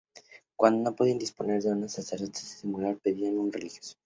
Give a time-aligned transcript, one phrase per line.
[0.55, 3.97] Cuando no podían disponer de un sacerdote secular pedían un religioso.